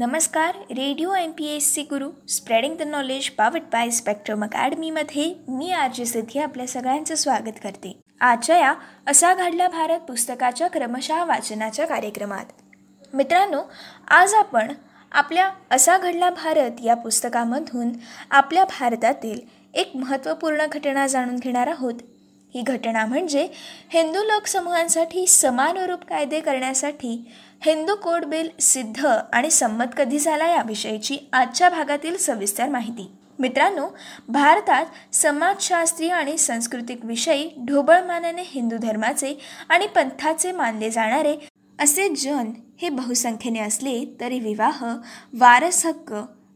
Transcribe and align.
नमस्कार 0.00 0.56
radio 0.70 1.14
M 1.14 1.30
P 1.30 1.46
S 1.46 1.74
C 1.74 1.82
Guru 1.82 2.08
spreading 2.28 2.76
the 2.76 2.82
knowledge 2.82 3.28
पावट 3.30 3.62
by 3.62 3.90
spectrum 3.90 4.44
अकॅडमीमध्ये 4.44 5.24
मी 5.48 5.70
आर 5.72 5.90
जे 5.94 6.04
सिद्धी 6.04 6.38
आपल्या 6.38 6.66
सगळ्यांचं 6.66 7.14
स्वागत 7.14 7.58
करते. 7.62 8.00
आजच्या 8.20 8.58
या 8.58 8.74
असा 9.06 9.34
घडला 9.34 9.68
भारत 9.68 9.98
पुस्तकाच्या 9.98 10.68
क्रमशः 10.68 11.24
वाचनाच्या 11.24 11.86
कार्यक्रमात. 11.86 12.44
मित्रांनो 13.14 13.60
आज 14.08 14.34
आपण 14.34 14.72
आपल्या 15.12 15.50
असा 15.70 15.98
घडला 15.98 16.30
भारत 16.30 16.80
या 16.84 16.94
पुस्तकामधून 16.94 17.92
आपल्या 18.30 18.64
भारतातील 18.64 19.40
एक 19.74 19.90
महत्त्वपूर्ण 19.94 20.66
घटना 20.72 21.06
जाणून 21.06 21.36
घेणार 21.36 21.66
आहोत. 21.66 21.94
ही 22.54 22.60
घटना 22.60 23.06
म्हणजे 23.06 23.48
हिंदू 23.90 24.22
लोकसमूहांसाठी 24.22 25.26
समानरूप 25.26 26.04
कायदे 26.04 26.40
करण्यासाठी 26.40 27.32
हिंदू 27.62 27.94
कोड 27.94 28.24
बिल 28.24 28.48
सिद्ध 28.60 29.06
आणि 29.06 29.50
संमत 29.50 29.86
कधी 29.96 30.18
झाला 30.18 30.46
याविषयीची 30.48 31.16
आजच्या 31.32 31.68
भागातील 31.68 32.16
सविस्तर 32.16 32.68
माहिती. 32.68 33.06
मित्रांनो 33.38 33.86
भारतात 34.28 34.86
समाजशास्त्रीय 35.14 36.10
आणि 36.10 36.36
सांस्कृतिक 36.38 37.04
विषयी 37.04 37.48
ढोबळमानाने 37.68 38.42
हिंदू 38.46 38.76
धर्माचे 38.76 39.34
आणि 39.68 39.86
पंथाचे 39.86 40.52
मानले 40.52 40.90
जाणारे 40.90 41.36
असे 41.78 42.08
जन 42.14 42.50
हे 42.82 42.88
बहुसंख्येने 42.88 43.60
असले 43.60 44.04
तरी 44.20 44.40
विवाह 44.40 44.84
वारस 45.40 45.84
हक्क 45.86 46.12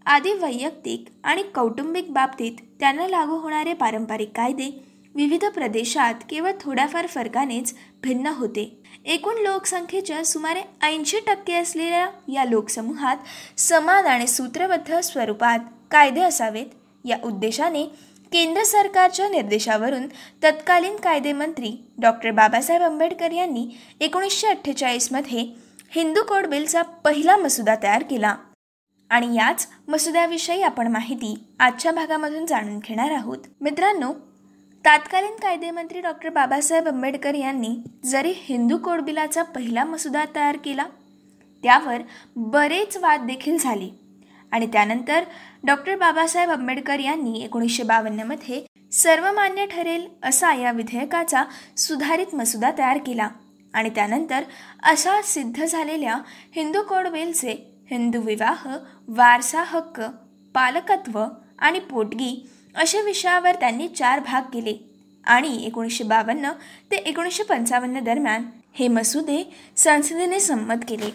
आदी 0.07 0.33
वैयक्तिक 0.33 1.05
आणि 1.25 1.43
कौटुंबिक 1.55 2.13
बाबतीत 2.13 2.57
त्यांना 2.81 3.07
लागू 3.09 3.37
होणारे 3.39 3.73
पारंपरिक 3.75 4.31
कायदे 4.37 4.71
विविध 5.15 5.45
प्रदेशात 5.45 6.15
केवळ 6.31 6.53
थोड्याफार 6.61 7.07
फरकानेच 7.07 7.75
भिन्न 8.03 8.27
होते. 8.27 8.83
एकूण 9.05 9.35
लोकसंख्येच्या 9.35 10.25
सुमारे 10.25 10.61
ऐंशी 10.83 11.19
टक्के 11.27 11.55
असलेल्या 11.55 12.09
या 12.29 12.45
लोकसमूहात 12.45 13.17
समान 13.59 14.07
आणि 14.07 14.27
सूत्रबद्ध 14.27 15.01
स्वरूपात 15.01 15.59
कायदे 15.91 16.21
असावेत. 16.21 16.67
या 17.05 17.17
उद्देशाने 17.25 17.85
केंद्र 18.33 18.63
सरकारच्या 18.63 19.29
निर्देशावरून 19.29 20.07
तत्कालीन 20.43 20.97
कायदेमंत्री 20.97 21.87
डॉक्टर 21.99 22.31
बाबासाहेब 22.31 22.83
आंबेडकर 22.83 23.33
यांनी 23.33 23.69
एकोणीसशे 24.01 24.47
अठ्ठेचाळीसमध्ये 24.47 25.47
हिंदू 25.91 26.23
कोड 26.23 26.47
बिलचा 26.47 26.83
पहिला 26.83 27.37
मसुदा 27.37 27.75
तयार 27.83 28.03
केला. 28.03 28.37
आणि 29.11 29.35
याच 29.35 29.69
मसुद्याविषयी 29.89 30.63
आपण 30.63 30.89
माहिती 30.89 31.45
आजच्या 31.61 31.93
भागामधून 31.93 32.47
जाणून 32.47 32.79
घेणार 32.79 33.11
आहोत. 33.11 33.39
मित्रांनो 33.61 34.13
तत्कालीन 34.85 35.37
कायदेमंत्री 35.43 36.01
डॉक्टर 36.01 36.29
बाबासाहेब 36.29 36.89
आंबेडकर 36.89 37.35
यांनी 37.35 37.69
जरी 38.05 38.33
हिंदू 38.37 38.77
कोडबिलाचा 38.79 39.43
पहिला 39.55 39.85
मसुदा 39.85 40.25
तयार 40.35 40.57
केला 40.65 40.85
त्यावर 41.65 42.03
बरेच 42.37 42.97
वाद 42.97 43.25
देखील 43.27 43.57
झाले. 43.59 43.89
आणि 44.53 44.67
त्यानंतर 44.67 45.25
डॉक्टर 45.65 45.97
बाबासाहेब 45.97 46.51
आंबेडकर 46.51 47.01
यांनी 47.01 47.43
एकोणीसशे 47.45 47.83
बावन्नमध्ये 47.83 48.61
सर्वमान्य 48.93 49.67
ठरेल 49.67 50.07
असा 50.23 50.53
या 50.55 50.73
विधेयकाचा 50.73 51.45
सुधारित 51.77 52.35
मसुदा 52.35 52.71
तयार 52.79 52.99
केला. 52.99 53.29
आणि 53.75 53.91
त्यानंतर 53.91 54.43
अशा 54.83 55.21
सिद्ध 55.25 55.65
झालेल्या 55.65 56.19
हिंदू 56.57 56.83
कोडवेलचे 56.83 57.53
हिंदू 57.91 58.21
विवाह 58.21 58.67
वारसा 59.09 59.63
हक्क 59.67 60.01
पालकत्व 60.55 61.25
आणि 61.59 61.79
पोटगी 61.81 62.35
अशा 62.75 63.01
विषयावर 63.01 63.55
त्यांनी 63.61 63.89
चार 63.89 64.21
भाग 64.21 64.43
केले. 64.53 64.77
आणि 65.25 65.65
एकोणीसशे 65.67 66.05
बावन्न 66.05 66.51
ते 66.91 66.97
एकोणीसशे 66.97 67.43
पंचावन्न 67.43 68.01
दरम्यान 68.05 68.45
हे 68.75 68.89
मसुदे 68.89 69.43
संसदेने 69.77 70.41
संमत 70.41 70.85
केले. 70.89 71.11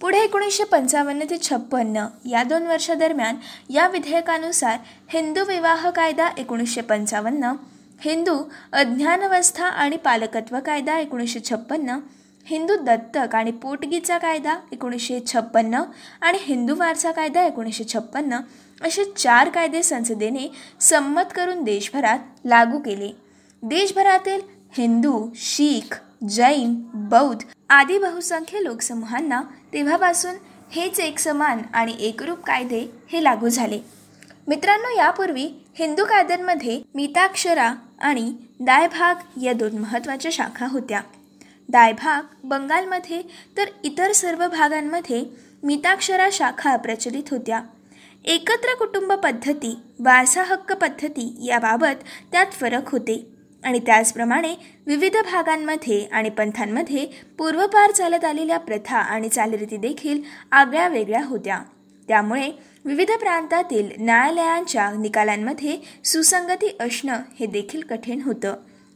पुढे 0.00 0.18
एकोणीसशे 0.18 0.64
पंचावन्न 0.64 1.24
ते 1.30 1.38
छप्पन्न 1.42 2.04
या 2.30 2.42
दोन 2.42 2.66
वर्षादरम्यान 2.66 3.36
या 3.70 3.88
विधेयकानुसार 3.88 4.78
हिंदू 5.12 5.44
विवाह 5.44 5.90
कायदा 5.90 6.28
एकोणीसशे 6.38 6.80
पंचावन्न 6.80 7.52
हिंदू 8.04 8.36
अज्ञानावस्था 8.72 9.66
आणि 9.66 9.96
पालकत्व 9.96 10.58
कायदा 10.66 10.98
एकोणीसशे 10.98 11.40
छप्पन्न 11.40 11.98
हिंदू 12.44 12.76
दत्तक 12.76 13.34
आणि 13.34 13.50
पोटगीचा 13.50 14.18
कायदा 14.18 14.56
एकोणीसशे 14.72 15.20
छप्पन्न 15.26 15.82
आणि 16.20 16.38
हिंदू 16.40 16.74
वारसा 16.76 17.12
कायदा 17.12 17.42
एकोणीसशे 17.42 17.84
छप्पन्न 17.84 18.38
असे 18.82 19.04
चार 19.04 19.48
कायदे 19.48 19.82
संसदेने 19.82 20.52
संमत 20.80 21.32
करून 21.34 21.64
देशभरात 21.64 22.18
लागू 22.44 22.78
केले. 22.78 23.10
देशभरातील 23.62 24.40
हिंदू 24.72 25.28
शीख 25.34 26.00
जैन 26.28 26.74
बौद्ध 26.94 27.44
आदी 27.70 27.98
बहुसंख्य 27.98 28.58
लोकसमूहांना 28.62 29.42
तेव्हापासून 29.72 30.34
हेच 30.72 31.00
एक 31.00 31.18
समान 31.18 31.62
आणि 31.72 31.94
एकरूप 32.00 32.44
कायदे 32.44 32.92
हे 33.12 33.24
लागू 33.24 33.48
झाले. 33.48 33.80
मित्रांनो 34.48 34.96
यापूर्वी 34.96 35.48
हिंदू 35.78 36.04
कायद्यांमध्ये 36.04 36.82
मिताक्षरा 36.94 37.74
आणि 38.00 38.32
दायभाग 38.60 39.42
या 39.42 39.52
दोन 39.52 39.78
महत्त्वाच्या 39.78 40.30
शाखा 40.34 40.66
होत्या. 40.66 41.00
दायभाग 41.70 42.22
बंगालमध्ये 42.44 43.22
तर 43.56 43.64
इतर 43.84 44.12
सर्व 44.12 44.48
भागांमध्ये 44.48 45.24
मिताक्षरा 45.62 46.28
शाखा 46.32 46.76
प्रचलित 46.76 47.22
होत्या. 47.30 47.60
एकत्र 48.24 48.74
कुटुंब 48.74 49.12
पद्धती 49.12 49.76
वारसा 50.00 50.42
हक्क 50.42 50.72
पद्धती 50.72 51.46
याबाबत 51.46 52.02
त्यात 52.32 52.46
फरक 52.46 52.90
होते. 52.90 53.26
आणि 53.64 53.78
त्याचप्रमाणे 53.78 54.54
विविध 54.86 55.12
भागांमध्ये 55.12 56.04
आणि 56.12 56.30
पंथांमध्ये 56.30 57.06
पूर्वपार 57.38 57.90
चालत 57.90 58.24
आलेल्या 58.24 58.58
प्रथा 58.58 58.96
आणि 58.96 59.28
चालीरीती 59.28 59.76
देखील 59.76 60.22
आगळ्या 60.52 60.88
वेगळ्या 60.88 61.24
होत्या. 61.24 61.60
त्यामुळे 62.08 62.50
विविध 62.84 63.10
प्रांतातील 63.10 63.90
न्यायालयांच्या 63.98 64.90
निकालांमध्ये 64.90 65.76
सुसंगती 66.04 66.76
असणं 66.80 67.18
हे 67.40 67.46
देखील 67.46 67.82
कठीण 67.82 68.22
होतं. 68.22 68.54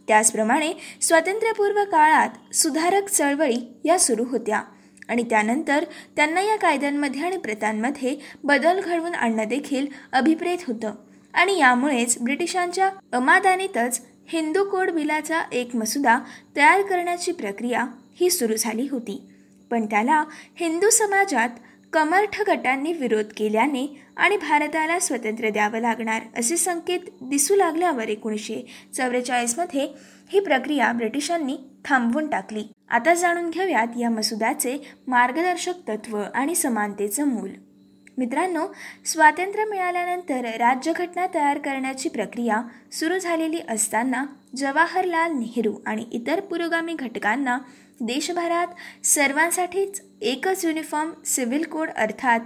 त्याचप्रमाणे 0.08 0.72
स्वातंत्र्यपूर्व 1.00 1.84
काळात 1.84 2.54
सुधारक 2.54 3.08
चळवळी 3.08 3.72
या 3.84 3.98
सुरू 3.98 4.24
होत्या. 4.24 4.62
आणि 5.08 5.22
त्यानंतर 5.22 5.84
त्यांना 6.16 6.40
या 6.40 6.56
कायद्यांमध्ये 6.56 7.20
आणि 7.20 7.36
प्रथांमध्ये 7.36 8.16
बदल 8.44 8.80
घडवून 8.80 9.14
आणणं 9.14 9.44
देखील 9.44 9.86
अभिप्रेत 10.12 10.58
होतं. 10.68 10.94
आणि 11.34 11.58
यामुळेच 11.58 12.18
ब्रिटिशांच्या 12.18 12.90
अमादानीतच 13.12 14.02
हिंदू 14.28 14.64
कोड 14.64 14.90
बिलाचा 14.90 15.42
एक 15.52 15.76
मसुदा 15.76 16.18
तयार 16.56 16.82
करण्याची 16.82 17.32
प्रक्रिया 17.32 17.84
ही 18.20 18.30
सुरू 18.30 18.52
झाली 18.58 18.88
होती. 18.90 19.22
पण 19.70 19.86
त्याला 19.86 20.24
हिंदू 20.60 20.90
समाजात 20.90 21.48
कमर्ठ 21.94 22.40
गटांनी 22.48 22.92
विरोध 22.92 23.24
केल्याने 23.36 24.02
आणि 24.16 24.36
भारताला 24.36 24.98
स्वतंत्र 24.98 25.48
द्यावं 25.48 25.78
लागणार 25.78 26.22
असे 26.36 26.56
संकेत 26.56 27.00
दिसू 27.22 27.54
लागल्यावर 27.54 28.08
एकोणीसशे 28.08 28.60
चौवेचाळीसमध्ये 28.94 29.86
ही 30.32 30.40
प्रक्रिया 30.40 30.92
ब्रिटिशांनी 30.92 31.56
थांबवून 31.84 32.30
टाकली. 32.30 32.64
आता 32.88 33.14
जाणून 33.14 33.50
घेऊयात 33.50 33.86
या 33.98 34.10
मसुदाचे 34.10 34.76
मार्गदर्शक 35.06 35.88
तत्व 35.88 36.22
आणि 36.34 36.54
समानतेचं 36.54 37.28
मूल. 37.28 37.50
मित्रांनो 38.18 38.66
स्वातंत्र्य 39.04 39.64
मिळाल्यानंतर 39.64 40.44
राज्यघटना 40.58 41.26
तयार 41.34 41.58
करण्याची 41.58 42.08
प्रक्रिया 42.08 42.60
सुरू 42.92 43.18
झालेली 43.18 43.60
असताना 43.68 44.24
जवाहरलाल 44.56 45.32
नेहरू 45.32 45.74
आणि 45.86 46.04
इतर 46.12 46.40
पुरोगामी 46.40 46.94
घटकांना 46.94 47.58
देशभरात 48.00 48.66
सर्वांसाठीच 49.06 50.02
एकच 50.20 50.64
युनिफॉर्म 50.64 51.10
सिव्हिल 51.26 51.64
कोड 51.64 51.90
अर्थात 51.90 52.40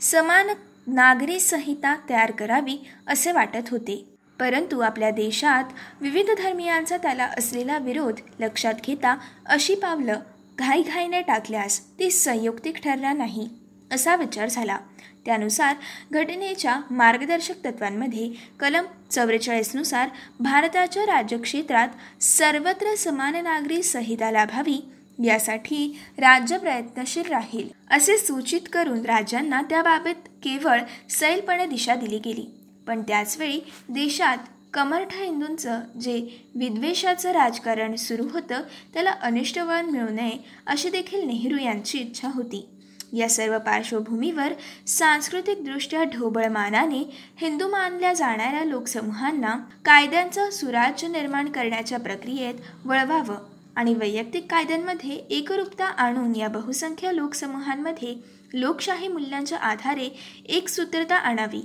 समान 0.00 0.46
नागरी 0.86 1.40
संहिता 1.40 1.96
तयार 2.08 2.30
करावी 2.30 2.86
असे 3.06 3.32
वाटत 3.32 3.68
होते. 3.70 4.14
परंतु 4.40 4.80
आपल्या 4.80 5.10
देशात 5.10 5.64
विविध 6.00 6.26
धर्मियांचा 6.38 6.96
त्याला 6.96 7.24
असलेला 7.24 7.78
विरोध 7.78 8.14
लक्षात 8.40 8.74
घेता 8.86 9.16
अशी 9.46 9.74
पावलं 9.74 10.20
घाईघाईने 10.58 11.22
टाकल्यास 11.22 11.80
ती 11.98 12.10
संयुक्तिक 12.10 12.76
ठरणार 12.76 13.16
नाही. 13.16 13.48
असा 13.90 14.16
विचार 14.16 14.48
झाला. 14.48 14.78
त्यानुसार 15.24 15.76
घटनेच्या 16.12 16.80
मार्गदर्शक 16.90 17.64
तत्वांमध्ये 17.64 18.30
कलम 18.60 18.84
चौवेचाळीसनुसार 19.10 20.08
भारताच्या 20.40 21.02
राज्यक्षेत्रात 21.02 22.22
सर्वत्र 22.22 22.94
समान 22.94 23.36
नागरी 23.36 23.82
संहिता 23.82 24.30
लाभावी 24.30 24.80
यासाठी 25.24 25.98
राज्य 26.18 26.58
प्रयत्नशील 26.58 27.28
राहील 27.28 27.68
असे 27.90 28.18
सूचित 28.18 28.60
करून 28.72 29.00
राज्यांना 29.00 29.62
त्याबाबत 29.62 30.28
केवळ 30.44 30.80
सैलपणे 31.10 31.66
दिशा 31.66 31.94
दिली 31.94 32.18
गेली. 32.18 32.46
पण 32.86 33.02
त्याचवेळी 33.02 33.60
देशात 33.88 34.38
कमरठा 34.72 35.24
हिंदूंचं 35.24 35.80
जे 36.00 36.46
विद्वेषाचं 36.54 37.32
राजकारण 37.32 37.94
सुरू 37.96 38.28
होतं 38.32 38.62
त्याला 38.94 39.10
अनिष्ट 39.10 39.58
वळण 39.58 39.84
मिळू 39.84 40.08
नये 40.08 40.38
अशी 40.66 40.90
देखील 40.90 41.26
नेहरू 41.26 41.56
यांची 41.56 41.98
इच्छा 41.98 42.28
होती. 42.34 42.68
या 43.14 43.28
सर्व 43.28 43.58
पार्श्वभूमीवर 43.58 44.52
सांस्कृतिकदृष्ट्या 44.86 46.04
ढोबळमानाने 46.04 47.02
हिंदू 47.36 47.68
मानल्या 47.68 48.12
जाणाऱ्या 48.12 48.64
लोकसमूहांना 48.64 49.56
कायद्यांचं 49.84 50.50
सुराज्य 50.50 51.08
निर्माण 51.08 51.50
करण्याच्या 51.50 51.98
प्रक्रियेत 51.98 52.54
वळवावं 52.84 53.36
आणि 53.76 53.94
वैयक्तिक 53.94 54.50
कायद्यांमध्ये 54.50 55.14
एकरूपता 55.30 55.84
आणून 55.84 56.34
या 56.36 56.48
बहुसंख्य 56.48 57.12
लोकसमूहांमध्ये 57.12 58.14
लोकशाही 58.54 59.08
मूल्यांच्या 59.08 59.58
आधारे 59.58 60.08
एकसूत्रता 60.48 61.16
आणावी 61.16 61.62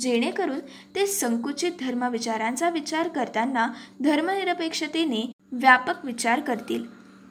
जेणेकरून 0.00 0.58
ते 0.94 1.06
संकुचित 1.06 1.72
धर्मविचारांचा 1.80 2.68
विचार 2.70 3.08
करताना 3.08 3.66
धर्मनिरपेक्षतेने 4.00 5.24
व्यापक 5.52 6.04
विचार 6.04 6.40
करतील. 6.40 6.84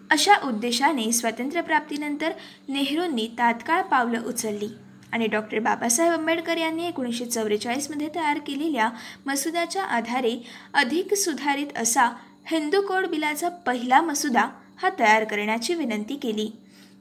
अशा 0.09 0.35
उद्देशाने 0.43 1.11
स्वातंत्र्यप्राप्तीनंतर 1.11 2.31
नेहरूंनी 2.69 3.27
तात्काळ 3.37 3.81
पावलं 3.81 4.23
उचलली 4.23 4.67
आणि 5.11 5.27
डॉक्टर 5.27 5.59
बाबासाहेब 5.59 6.13
आंबेडकर 6.13 6.57
यांनी 6.57 6.87
एकोणीसशे 6.87 7.25
चौवेचाळीसमध्ये 7.25 8.07
तयार 8.15 8.37
केलेल्या 8.37 8.89
मसुद्याच्या 9.25 9.83
आधारे 9.83 10.35
अधिक 10.73 11.13
सुधारित 11.13 11.77
असा 11.77 12.09
हिंदू 12.51 12.81
कोड 12.81 13.05
बिलाचा 13.05 13.49
पहिला 13.65 14.01
मसुदा 14.01 14.47
हा 14.81 14.89
तयार 14.99 15.23
करण्याची 15.23 15.73
विनंती 15.73 16.15
केली. 16.15 16.49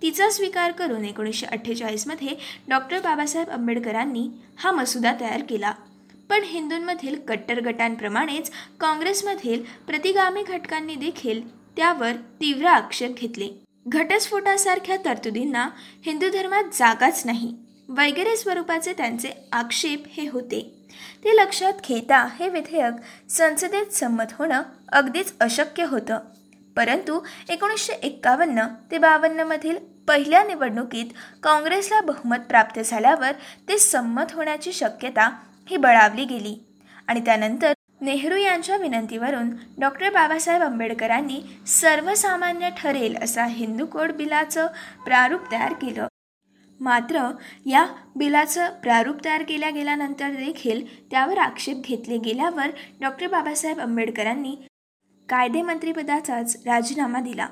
तिचा 0.02 0.28
स्वीकार 0.30 0.72
करून 0.72 1.04
एकोणीसशे 1.04 1.46
अठ्ठेचाळीसमध्ये 1.46 2.34
डॉक्टर 2.68 3.00
बाबासाहेब 3.00 3.50
आंबेडकरांनी 3.50 4.28
हा 4.58 4.72
मसुदा 4.72 5.12
तयार 5.20 5.42
केला. 5.48 5.72
पण 6.30 6.42
हिंदूंमधील 6.44 7.18
कट्टर 7.28 7.60
गटांप्रमाणेच 7.60 8.50
काँग्रेसमधील 8.80 9.62
प्रतिगामी 9.86 10.42
घटकांनी 10.42 10.94
देखील 10.94 11.40
त्यावर 11.76 12.12
तीव्र 12.12 12.66
आक्षेप 12.66 13.16
घेतले. 13.16 13.48
घटस्फोटासारख्या 13.86 14.96
तरतुदींना 15.04 15.68
हिंदू 16.06 16.28
धर्मात 16.28 16.64
जागाच 16.72 17.22
नाही. 17.24 17.54
वगैरे 17.88 18.36
स्वरूपाचे 18.36 18.92
त्यांचे 18.92 19.30
आक्षेप 19.52 20.04
हे 20.08 20.28
होते. 20.28 20.60
ते 21.24 21.36
लक्षात 21.36 21.72
घेता 21.88 22.26
हे 22.40 22.48
विधेयक 22.48 23.30
संसदेत 23.30 23.86
संमत 23.86 24.32
होणं 24.32 24.62
अगदीच 24.92 25.32
अशक्य 25.40 25.84
होतं. 25.84 26.18
परंतु 26.76 27.20
एकोणीसशे 27.48 27.92
एक्कावन्न 27.92 28.66
ते 28.90 28.98
बावन्नमधील 28.98 29.76
पहिल्या 30.08 30.42
निवडणुकीत 30.44 31.06
काँग्रेसला 31.42 32.00
बहुमत 32.00 32.36
प्राप्त 32.48 32.80
झाल्यावर 32.80 33.32
ते 33.68 33.78
संमत 33.78 34.32
होण्याची 34.32 34.72
शक्यता 34.72 35.30
ही 35.70 35.76
बळावली 35.76 36.24
गेली 36.24 36.66
आणि 37.06 37.20
त्यानंतर 37.20 37.72
नेहरू 38.00 38.36
यांच्या 38.36 38.76
विनंतीवरून 38.76 39.50
डॉक्टर 39.78 40.10
बाबासाहेब 40.10 40.62
आंबेडकरांनी 40.62 41.40
सर्वसामान्य 41.66 42.68
ठरेल 42.78 43.16
असा 43.16 43.46
हिंदू 43.46 43.86
कोड 43.86 44.12
बिलाचं 44.12 44.66
प्रारूप 45.04 45.40
तयार 45.52 45.72
केलं. 45.72 46.06
मात्र 46.80 47.30
या 47.66 47.86
बिलाचं 48.16 48.70
प्रारूप 48.70 49.24
तयार 49.24 49.42
केल्या 49.42 49.70
गेल्यानंतर 49.70 50.30
देखील 50.30 51.10
त्यावर 51.10 51.38
आक्षेप 51.38 51.76
घेतले 51.76 52.18
गेल्यावर 52.18 52.66
डॉक्टर 53.00 53.26
बाबासाहेब 53.26 53.80
आंबेडकरांनी 53.80 54.56
कायदे 55.28 55.62
मंत्रीपदाचाच 55.62 56.56
राजीनामा 56.66 57.20
दिला. 57.20 57.48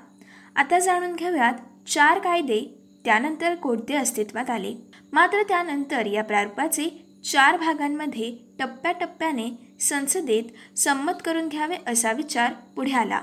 आता 0.56 0.79
जाणून 0.79 1.14
घेऊयात 1.14 1.88
चार 1.88 2.19
कायदे 2.19 2.82
त्यानंतर 3.05 3.55
कोणते 3.55 3.94
अस्तित्वात 3.94 4.50
आले? 4.50 4.75
मात्र 5.12 5.43
त्यानंतर 5.43 6.06
या 6.06 6.25
प्रारूपाचे 6.25 7.06
चार 7.32 7.56
भागांमध्ये 7.56 8.37
टप्प्याटप्प्याने 8.58 9.63
संसदेत 9.80 10.78
संमत 10.78 11.12
करून 11.24 11.48
घ्यावे 11.48 11.76
असा 11.86 12.12
विचार 12.12 12.52
पुढे 12.76 12.92
आला. 12.92 13.20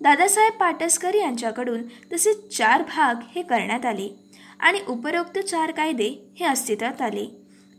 दादासाहेब 0.00 0.52
पाटसकर 0.52 1.14
यांच्याकडून 1.14 1.82
तसे 2.12 2.32
चार 2.32 2.82
भाग 2.82 3.22
हे 3.34 3.42
करण्यात 3.42 3.86
आले 3.86 4.08
आणि 4.60 4.78
उपरोक्त 4.88 5.38
चार 5.38 5.70
कायदे 5.70 6.32
हे 6.40 6.46
अस्तित्वात 6.46 7.02
आले. 7.02 7.26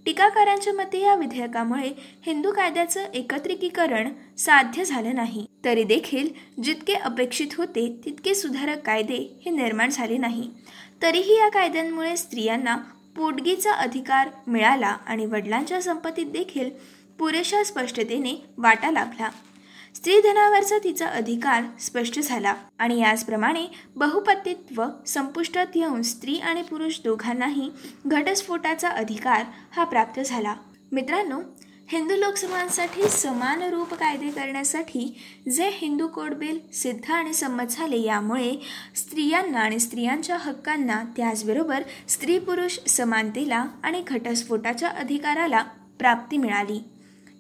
टीकाकारांच्या 0.06 0.74
मते 0.74 1.00
या 1.00 1.15
विधेयकामुळे 1.15 1.92
हिंदू 2.25 2.51
कायद्याचं 2.51 3.04
एकत्रिकीकरण 3.13 4.10
साध्य 4.38 4.83
झालं 4.83 5.15
नाही. 5.15 5.45
तरी 5.65 5.83
देखील 5.83 6.27
जितके 6.63 6.94
अपेक्षित 6.94 7.48
होते 7.57 8.01
तितके 8.06 8.36
सुधारक 8.36 8.81
कायदे 8.86 9.42
हे 9.45 9.51
निर्माण 9.51 9.89
झाले 9.89 10.18
नाही. 10.18 10.50
तरीही 11.01 11.38
या 11.38 11.50
कायद्यांमुळे 11.50 12.18
स्त्रियांना 12.18 12.75
पोटगीचा 13.15 13.71
अधिकार 13.71 14.30
मिळाला 14.48 14.88
आणि 14.88 15.25
वडिलांच्या 15.25 15.81
संपत्तीत 15.81 16.25
देखील 16.25 16.69
पुरेशा 17.19 17.63
स्पष्टतेने 17.63 18.45
वाटा 18.57 18.92
लाभला. 18.92 19.30
स्त्रीधनावरचा 19.95 20.77
तिचा 20.83 21.07
अधिकार 21.07 21.63
स्पष्ट 21.80 22.19
झाला 22.19 22.54
आणि 22.80 23.00
याचप्रमाणे 23.00 23.65
बहुपतित्व 23.95 24.83
संपुष्टात 25.07 25.75
येऊन 25.75 26.01
स्त्री 26.01 26.36
आणि 26.36 26.62
पुरुष 26.62 27.00
दोघांनाही 27.04 27.69
घटस्फोटाचा 28.06 28.89
अधिकार 28.89 29.44
हा 29.71 29.83
प्राप्त 29.83 30.19
झाला. 30.21 30.56
मित्रांनो 30.92 31.39
हिंदू 31.89 32.15
लोकसभांसाठी 32.15 33.10
समान 33.10 33.62
रूप 33.62 33.94
कायदे 33.94 34.30
करण्यासाठी 34.30 35.21
जे 35.56 35.69
हिंदू 35.74 36.07
कोड 36.07 36.33
बिल 36.33 36.60
सिद्ध 36.74 37.12
आणि 37.12 37.33
संमत 37.33 37.63
झाले 37.69 38.00
यामुळे 38.01 38.54
स्त्रियांना 38.95 39.60
आणि 39.60 39.80
स्त्रियांच्या 39.80 40.38
हक्कांना 40.38 41.04
त्याचबरोबर 41.18 41.83
स्त्री 42.10 42.39
पुरुष 42.39 42.80
समानतेला 42.88 43.65
आणि 43.83 44.04
घटस्फोटाच्या 44.07 44.89
अधिकाराला 44.89 45.63
प्राप्ती 46.00 46.38
मिळाली. 46.38 46.80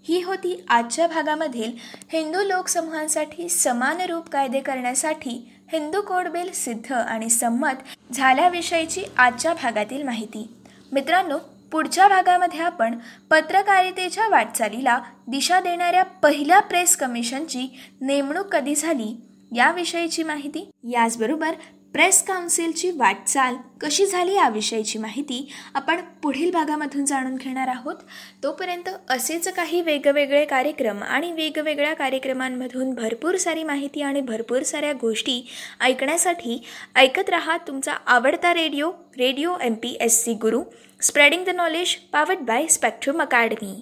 ही 0.03 0.21
होती 0.21 0.65
आजच्या 0.69 1.07
भागामधील 1.07 1.71
हिंदू 2.13 2.43
लोकसमूहांसाठी 2.43 3.49
समान 3.49 4.01
रूप 4.01 4.29
कायदे 4.29 4.59
करण्यासाठी 4.59 5.51
हिंदू 5.71 6.01
कोड 6.01 6.27
बिल 6.27 6.51
सिद्ध 6.51 6.93
आणि 6.93 7.29
संमत 7.29 8.13
झाल्याविषयीची 8.13 9.03
आजच्या 9.17 9.53
भागातील 9.53 10.03
माहिती. 10.03 10.47
मित्रांनो 10.91 11.37
पुढच्या 11.71 12.07
भागामध्ये 12.07 12.59
आपण 12.59 12.97
पत्रकारितेच्या 13.29 14.27
वाटचालीला 14.27 14.99
दिशा 15.27 15.59
देणाऱ्या 15.59 16.03
पहिल्या 16.03 16.59
प्रेस 16.59 16.95
कमिशनची 16.97 17.67
नेमणूक 18.01 18.45
कधी 18.45 18.75
झाली 18.75 19.15
याविषयीची 19.55 20.23
माहिती. 20.23 20.69
याचबरोबर 20.83 21.51
प्रेस 21.93 22.21
काउन्सिलची 22.23 22.89
वाटचाल 22.91 23.55
कशी 23.81 24.05
झाली 24.05 24.33
याविषयीची 24.33 24.99
माहिती 24.99 25.51
आपण 25.73 26.01
पुढील 26.23 26.51
भागामधून 26.51 27.05
जाणून 27.05 27.35
घेणार 27.35 27.67
आहोत. 27.67 27.95
तोपर्यंत 28.43 28.89
असेच 29.09 29.47
काही 29.47 29.81
वेगवेगळे 29.81 30.43
कार्यक्रम 30.45 31.03
आणि 31.03 31.31
वेगवेगळ्या 31.31 31.93
कार्यक्रमांमधून 31.93 32.93
भरपूर 32.93 33.35
सारी 33.35 33.63
माहिती 33.63 34.01
आणि 34.01 34.21
भरपूर 34.21 34.63
साऱ्या 34.63 34.93
गोष्टी 34.93 35.41
ऐकण्यासाठी 35.81 36.61
ऐकत 36.95 37.29
रहा 37.29 37.57
तुमचा 37.57 37.93
आवडता 38.07 38.53
radio 38.53 38.91
radio 39.17 39.55
M 39.61 39.73
P 39.73 39.97
S 40.01 40.23
C 40.23 40.33
Guru 40.33 40.63
spreading 41.01 41.45
the 41.45 41.49
knowledge 41.49 41.95
powered 42.11 42.39
by 42.39 42.67
Spectrum 42.67 43.21
Academy 43.21 43.81